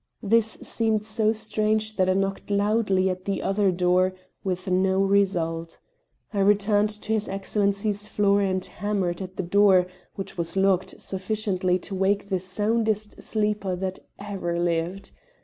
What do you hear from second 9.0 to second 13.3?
at the door, which was locked, sufficiently to wake the soundest